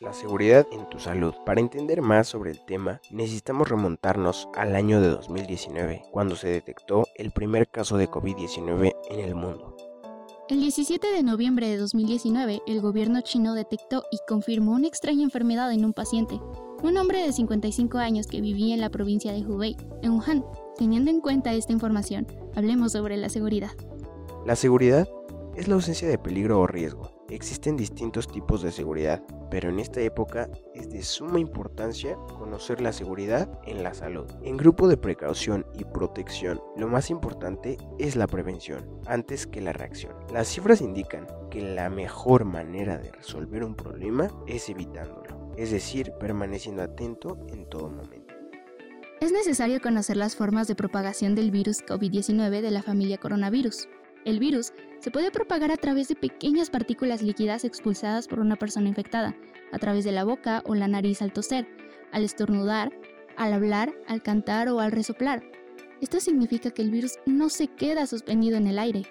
[0.00, 1.34] La seguridad en tu salud.
[1.44, 7.06] Para entender más sobre el tema, necesitamos remontarnos al año de 2019, cuando se detectó
[7.16, 9.76] el primer caso de COVID-19 en el mundo.
[10.48, 15.70] El 17 de noviembre de 2019, el gobierno chino detectó y confirmó una extraña enfermedad
[15.70, 16.40] en un paciente,
[16.82, 20.46] un hombre de 55 años que vivía en la provincia de Hubei, en Wuhan.
[20.78, 23.72] Teniendo en cuenta esta información, hablemos sobre la seguridad.
[24.46, 25.06] La seguridad
[25.56, 27.19] es la ausencia de peligro o riesgo.
[27.30, 32.92] Existen distintos tipos de seguridad, pero en esta época es de suma importancia conocer la
[32.92, 34.26] seguridad en la salud.
[34.42, 39.72] En grupo de precaución y protección, lo más importante es la prevención antes que la
[39.72, 40.14] reacción.
[40.32, 46.12] Las cifras indican que la mejor manera de resolver un problema es evitándolo, es decir,
[46.18, 48.34] permaneciendo atento en todo momento.
[49.20, 53.86] Es necesario conocer las formas de propagación del virus COVID-19 de la familia coronavirus.
[54.24, 58.88] El virus se puede propagar a través de pequeñas partículas líquidas expulsadas por una persona
[58.88, 59.34] infectada,
[59.72, 61.66] a través de la boca o la nariz al toser,
[62.12, 62.92] al estornudar,
[63.36, 65.42] al hablar, al cantar o al resoplar.
[66.02, 69.02] Esto significa que el virus no se queda suspendido en el aire.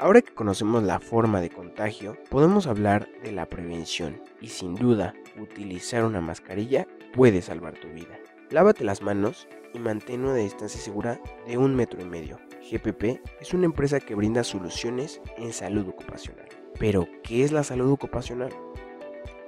[0.00, 5.14] Ahora que conocemos la forma de contagio, podemos hablar de la prevención y sin duda,
[5.40, 8.18] utilizar una mascarilla puede salvar tu vida.
[8.50, 12.40] Lávate las manos y mantén una distancia segura de un metro y medio.
[12.70, 16.48] GPP es una empresa que brinda soluciones en salud ocupacional.
[16.78, 18.50] Pero, ¿qué es la salud ocupacional?